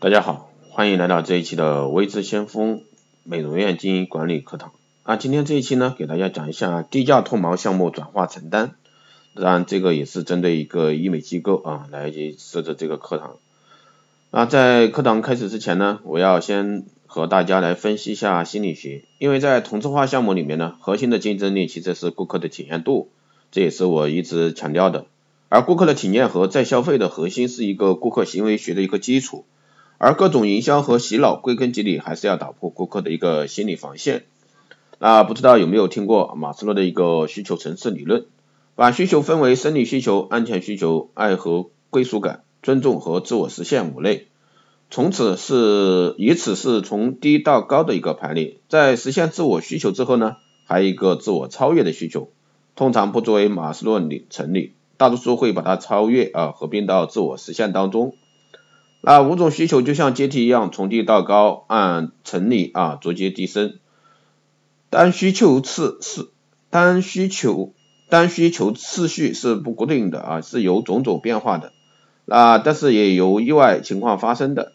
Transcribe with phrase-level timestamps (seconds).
[0.00, 2.84] 大家好，欢迎来到这一期的微智先锋
[3.24, 4.70] 美容院经营管理课堂。
[5.02, 8.76] 啊，今天这一期呢，给大家讲一下低价脱毛项目转化成单。
[9.34, 13.38] 当然，这个也是针对一个医美机构啊来设置这个课堂。
[14.30, 19.02] 那在课堂开始之前呢，我要先和大家来分析一下心理学。
[19.18, 23.10] 因为在同质化项目里面呢，核心的竞争力其实是顾客的体验度，
[23.50, 25.06] 这也是我一直强调的。
[25.48, 29.44] 而顾客的体验和再消费的核心是一个顾客行为学的一个基础。
[29.98, 34.24] 而各种营销和洗脑，归根结底还是要打破顾客的一个心理防线。
[35.00, 38.26] 那不知道有没有听过马斯洛的一个需求层次理论？
[38.76, 44.28] 把需求分为生理需求、安全需求、爱和归属感、尊重和自我实现五类。
[44.88, 48.58] 从此是以此是从低到高的一个排列。
[48.68, 52.30] 在实现自我需求之后呢，还有一个自我超越的需求，
[52.76, 58.14] 通常不作为马斯洛理成立，大多数会把它超越啊合并到自我实现当中。
[59.00, 63.78] 那五种需求就像阶梯一样，从低到高，按层理啊逐阶递升。
[64.90, 66.28] 单需求次是
[66.70, 67.72] 单需求
[68.08, 71.72] 单需求次序是不固定的啊，是有种种变化的。
[72.24, 74.72] 那但是也有意外情况发生的。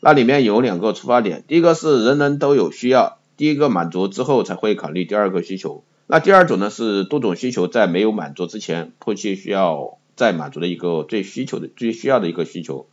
[0.00, 5.84] 那里面有两个出发点，第一个是人人都有需要，第一个满足之后才会考虑第二个需求。
[6.06, 12.86] 那第二种呢是多种需求在没有满足之前，迫切需要再满足的一个最需求的最需要的一个需求。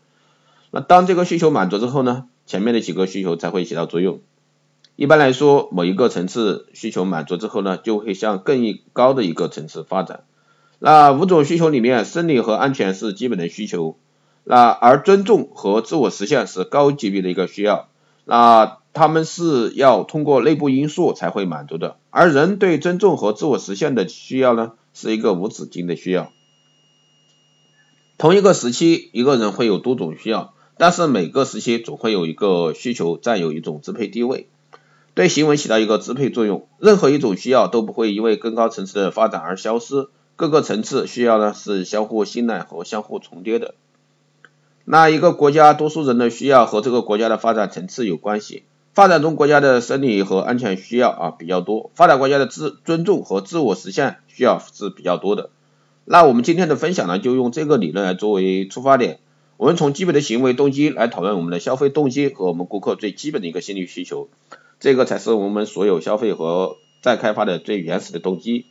[0.76, 4.22] 那当这个需求满足之后呢，前面的几个需求才会起到作用。
[4.96, 10.24] 一般来说，某一个层次需求满足之后呢，就会向更高的一个层次发展。
[10.80, 14.00] 那五种需求里面，生理和安全是基本的需求，
[14.44, 17.88] 那而尊重和自我实现是高级别的一个需要。
[18.26, 26.32] 那他们是要通过内部因素才会满足的，而人对尊重和自我实现的需要呢，是一个无止境的需要。
[28.18, 30.53] 同一个时期，一个人会有多种需要。
[30.78, 34.48] 但是每个时期总会有一个需求占有一种支配地位，
[35.14, 36.68] 对行为起到一个支配作用。
[36.80, 43.76] 任何一种需要都不会因为更高层次的发展而消失，各个层次需要呢是相互信赖和相互重叠的。
[44.86, 48.64] 那一个国家多数人的需要和这个国家的发展层次有关系。
[48.94, 55.50] 发展中国家的生理和安全需要啊比较多，发达国家的自尊重和自我实现需要是比较多的。
[56.06, 59.20] 那我们今天的分享呢，就用这个理论来作为出发点。
[59.58, 64.28] 我们从基本的行为动机来讨论我们的消费动机和我们顾客最基本的一个心理需求，
[64.80, 68.66] 这个才是我们所有消费和再开发的最原始的动机。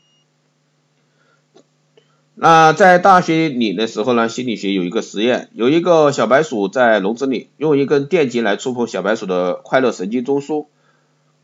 [2.35, 10.67] 那在大学里的时候呢，心理学有一个实验，有一个小白鼠在笼子里，用一根电极来触碰小白鼠的快乐神经中枢，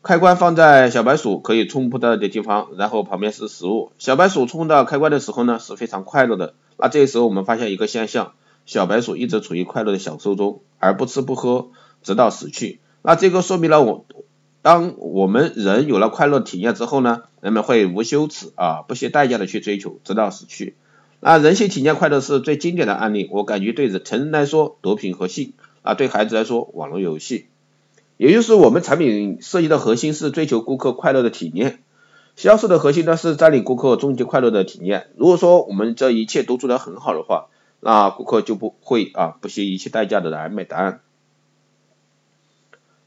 [0.03, 3.93] 开关放在小白鼠可以触碰到的地方，然后旁边是食物。
[3.99, 6.55] 小白鼠触碰到开关的时候呢，是非常快乐的。
[6.77, 8.33] 那这时候我们发现一个现象。
[8.69, 11.71] 小白鼠一直处于快乐的享受中，而不吃不喝，
[12.03, 12.81] 直到死去。
[13.01, 14.05] 那这个说明了我，
[14.61, 20.77] 当我们人有了快乐体验之后呢，人们会无羞耻啊，不惜代价的去追求，直到死去。
[21.21, 23.27] 那人性体验快乐是最经典的案例。
[23.33, 27.47] 我感觉对成人来说，毒品和性啊；对孩子来说，网络游戏。
[28.19, 31.79] 也就是我们产品设计的核心是追求顾客快乐的体验，
[32.37, 35.07] 销售的核心呢是占领顾客终极快乐的体验。
[35.17, 37.47] 如果说我们这一切都做得很好的话，
[37.81, 41.01] 那顾客就不会啊不惜一切代价的来买单，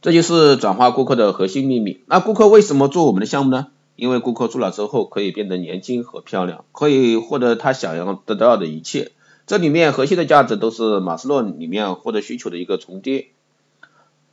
[0.02, 2.02] 这就是转化顾客的核心秘密。
[2.06, 3.68] 那顾客为什么做我们的项目呢？
[3.98, 9.12] 因为顾客做了之后可以变得年轻和漂亮，可以获得他想要得到的一切。
[9.46, 13.28] 这里面核心的价值都是马斯洛里面获得需求的一个重叠。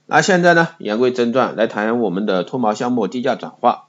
[0.06, 3.88] 那现在呢，言归正传，来谈我们的脱毛项目低价转化。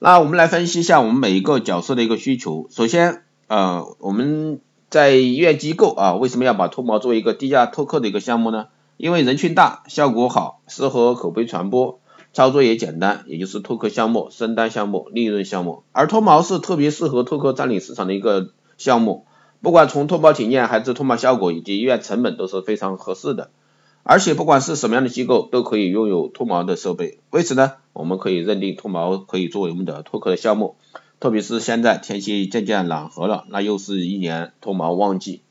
[0.00, 2.66] 那我们来分析一下我们每一个角色的一个需求。
[2.70, 4.60] 首先，呃，我们。
[4.88, 8.68] 在医院机构啊，为什么要把脱毛作为一个低价拓客的一个项目呢？
[8.96, 12.00] 因为人群大，效果好，适合口碑传播，
[12.32, 15.82] 操作也简单，也就是拓客项目、升单项目、利润项目。
[15.92, 19.26] 而脱毛是特别适合拓客占领市场的一个项目，
[19.60, 23.50] 不管从脱毛体验还是脱毛效果以及医院成本都是非常合适的。
[24.02, 30.76] 而且不管是什么样的机构都可以拥有脱毛的设备，为此呢，我们可以认定脱毛可以作为我们的拓客的项目。
[31.18, 35.42] 特别是现在天气渐渐暖和了，那又是一年脱毛旺季。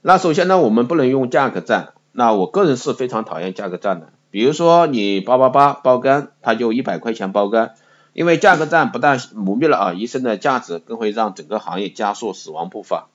[0.00, 1.94] 那首先呢，我们不能用价格战。
[2.12, 4.08] 那我个人是非常讨厌价格战的。
[4.30, 7.74] 比如说你八八八包干，它就一百块钱包干。
[8.12, 13.08] 因为价格战不但磨灭了啊医生的价值，更会让整个行业加速死亡步伐。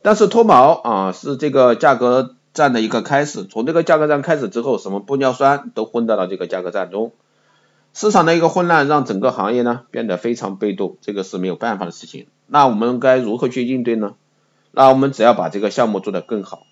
[0.00, 7.10] 但是脱毛啊是这个价格战的一个开始，从这个价格战开始之后，什么玻尿酸都混到了这个价格战中。
[7.98, 12.26] 市场的一个混乱让整个行业呢变得非常被动，这个是没有办法的事情。
[12.46, 14.16] 那我们该如何去应对呢？
[14.70, 16.64] 那我们只要把这个项目做得更好。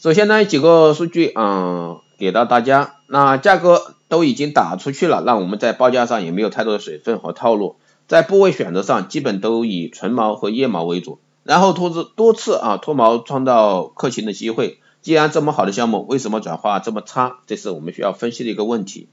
[0.00, 7.76] 首先呢，几个数据嗯给到大家，那价格都已经打出去了，那我们在报价上也没有太多的水分和套路，
[8.06, 17.38] 在部位选择上基本都以纯毛和腋毛为主，然后多次多次啊脱毛创造克勤的机会，既然这么好的项目，为什么转化这么差？
[17.46, 19.08] 这是我们需要分析的一个问题。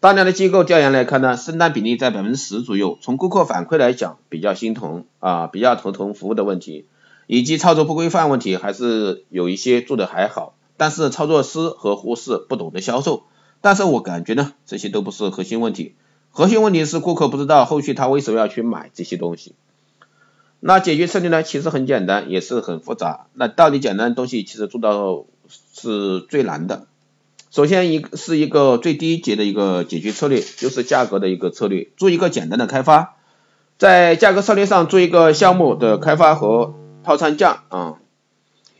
[0.00, 6.86] 大量的机构调研来看呢，生单比例在百分之十左右，从顾客反馈来讲比较心疼啊，比较头疼服务的问题。
[7.30, 13.24] 以及操作不规范问题还是有一些做的还好，但是操作师和护士不懂得销售，
[13.60, 15.94] 但是我感觉呢这些都不是核心问题，
[16.30, 19.54] 核心问题是顾客不知道后续他为什么要去买这些东西。
[20.60, 23.26] 那解决策略呢其实很简单，也是很复杂。
[23.34, 25.24] 那到底简单的东西其实做到
[25.72, 26.86] 是最难的。
[27.50, 33.16] 首先一是一个最低级的一个解决策略，就是价格的一个策略，做一个简单的开发，
[33.78, 36.74] 在价格策略上做一个项目的开发和。
[37.04, 37.94] 套餐价啊，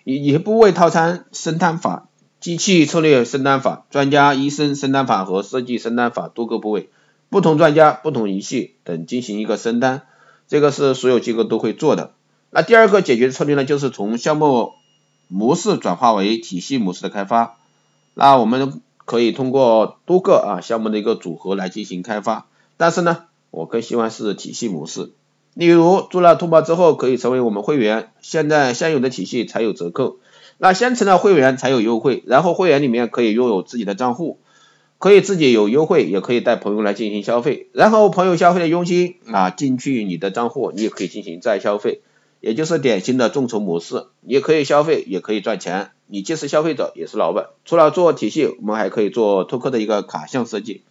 [0.05, 2.09] 以以部位套餐生单法、
[2.41, 6.91] 机器策略生单法、专家医生生单法和设计生单法多个部位，
[7.31, 10.03] 不同专家、不同仪器等进行一个生单，
[10.49, 12.13] 这个是所有机构都会做的。
[12.51, 14.73] 那第二个解决策略呢，就是从项目
[15.29, 17.57] 模式转化为体系模式的开发。
[18.15, 22.47] 那我们可以通过多个啊项目的一个组合来进行开发，
[22.77, 25.13] 但是呢，我更希望是体系模式。
[25.55, 30.17] 例如做了通报之后可以成为我们会员，现在现有的体系才有折扣，
[30.57, 34.39] 那先成了会员才有优惠，然后会员里面可以拥有自己的账户，
[34.99, 42.01] 可以自己有优惠，也可以带朋友来进行消费，然后朋友消费的佣金啊进去你的账户，你也可以进行再消费，
[42.41, 47.47] 也就是典型的众筹模式，也可以消费，也可以赚钱，你既是消费者也是老板。
[47.65, 50.83] 除了做体系，我们还可以做托客的一个卡项设计，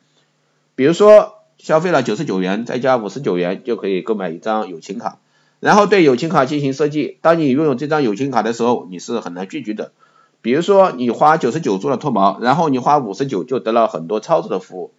[0.75, 1.33] 比如说。
[1.59, 5.17] 消费了九十九元，再加五十九元就可以购买一张友情卡，
[5.59, 7.17] 然后对友情卡进行设计。
[7.21, 9.91] 当你拥有这张友情卡的时候，你是很难拒绝的。
[10.41, 14.91] 比如说你花九十九做了脱毛，然后你花五十九就得了很多超值的服务。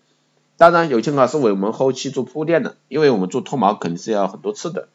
[0.56, 4.88] 当然，友情卡是为我们后期做铺垫的，因为我们做脱毛肯定是要很多次的，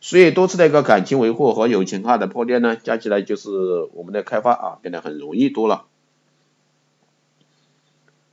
[0.00, 3.50] 所以多次的一个感情维护和友情卡的铺垫呢，加起来就是
[3.94, 5.84] 我们的开发啊变得很容易多了。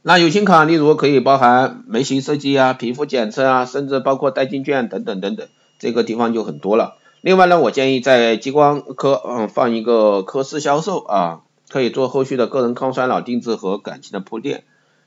[0.02, 5.48] 那友情卡，例如可以包含眉形设计啊、皮肤检测啊，甚至包括代金券等等等等，
[5.80, 6.98] 这个地方就很多了。
[7.22, 11.42] 另外呢，我建议在激光科嗯放一个科室销售啊，
[11.74, 14.64] 可以做后续的个人抗衰老定制和感情的铺垫。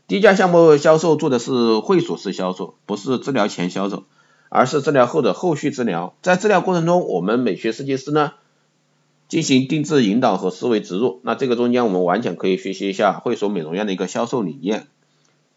[0.08, 4.02] 低价项目销售做的是会所式销售，不是治疗前销售，
[4.48, 6.16] 而是治疗后的后续治疗。
[6.22, 8.32] 在治疗过程中，我们美学设计师呢。
[9.28, 14.86] 进行定制引导和思维植入，那这个中间我们完全可以学习一下会所美容院的一个销售理念。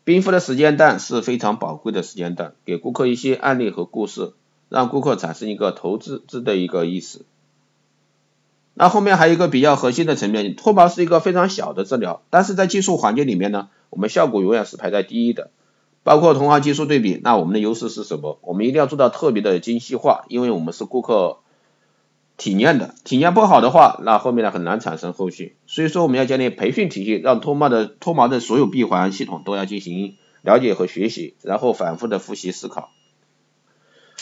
[0.03, 4.33] 冰敷的时间段是非常宝贵的时间段，给顾客一些案例和故事，
[4.69, 7.25] 让顾客产生一个投资资的一个意识。
[8.79, 15.51] 那后面还有一个比较核心的层面，脱毛是一个非常小的治疗，但是在技术环节里面呢，我们效果永远是排在第一的。
[16.03, 18.39] 包括同行技术对比，那我们的优势是什么？
[18.41, 21.39] 我们一定要做到特别的精细化，因为我们是顾客。
[22.37, 25.57] 体验的体验不好的话，那后面呢很难产生后续。
[25.67, 32.91] 所以说我们要建立培训体系，让脱毛的脱毛的所有闭环系统都要进行了解和学习，然后反复的复习思考，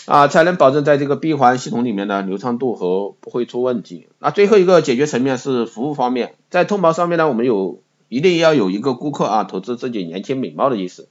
[0.08, 4.08] 啊，才能保证在这个闭环系统里面的流畅度和不会出问题。
[4.20, 11.10] 那最后一个解决层面是服务方面，在脱毛上面呢，我们有一定要有一个顾客啊投资自己年轻美貌的意思。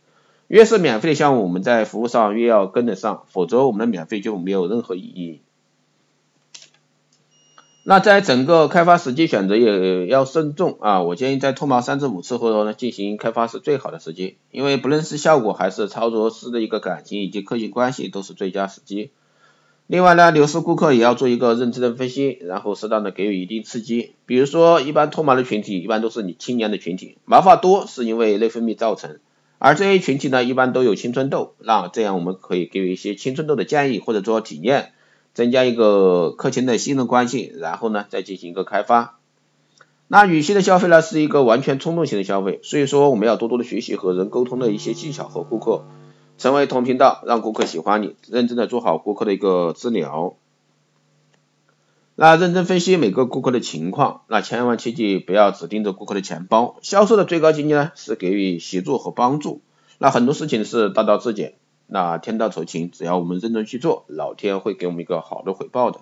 [0.49, 5.43] 越是免费的项目，我们在服务上越要跟得上，否则我们的免费就没有任何意义。
[7.89, 19.13] 那在整个开发时机选择也要慎重啊，我建议在脱毛三至五次后呢进行开发是最好的时机，因为不论是效果还是操作师的一个感情以及客户关系都是最佳时机。
[19.87, 29.21] 另外呢，流失顾客也要做一个认知的分析，然后适当的给予一定刺激，比如说一般脱毛的群体一般都是你青年的群体，毛发多是因为内分泌造成，
[29.59, 34.91] 而这些群体呢一般都有青春痘，那这样我们可以给予一些青春痘的建议或者说体验。
[35.37, 39.19] 增加一个客群的信任关系，然后呢再进行一个开发。
[40.09, 45.85] 那女性的消费呢是一个完全冲动型的消费，所以说我们要多多的学习和人沟通的一些技巧和顾客，
[46.39, 50.37] 成为同频道，让顾客喜欢你，认真的做好顾客的一个治疗。
[52.15, 56.77] 那认真分析每个顾客的情况，那千万切记不要只盯着顾客的钱包。
[56.81, 59.61] 销售的最高境界呢是给予协助和帮助，
[59.99, 61.57] 那很多事情是大道至简。
[61.87, 66.01] 那天道酬勤，只要我们认真去做，老天会给我们一个好的回报的。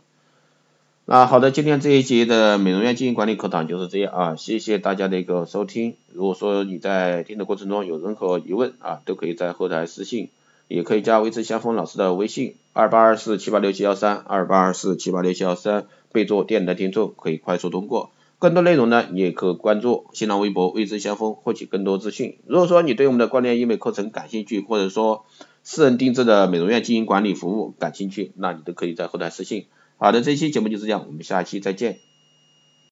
[1.07, 5.97] 那好的，今天这一节的美容院经营管理课堂就是这样啊，谢谢大家的一个收听。
[6.15, 10.31] 如果说你在听的过程中有任何疑问啊，都可以在后台私信，
[10.67, 18.11] 也可以加微知先锋老师的微信二八二四七八六七幺三二八二四七八六七幺三，备注电台听众，可以快速通过。
[18.39, 22.39] 更多内容呢，你也可关注新浪微博未知先锋获取更多资讯。
[22.47, 25.27] 如果说你对我们的关联医美课程感兴趣，或者说
[25.65, 29.67] 私人定制的美容院经营管理服务感兴趣，那你都可以在后台私信。
[29.97, 32.01] 好的，这期节目就是这样，我们下期再见。